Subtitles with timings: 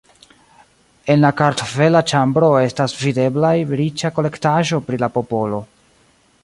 [1.15, 3.53] En la kartvela ĉambro estas videblaj
[3.83, 5.61] riĉa kolektaĵo pri la popolo.